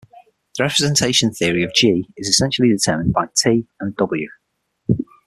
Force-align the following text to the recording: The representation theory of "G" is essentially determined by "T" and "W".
The 0.57 0.63
representation 0.63 1.31
theory 1.31 1.63
of 1.63 1.75
"G" 1.75 2.09
is 2.17 2.27
essentially 2.27 2.69
determined 2.69 3.13
by 3.13 3.27
"T" 3.35 3.67
and 3.79 3.95
"W". 3.97 4.27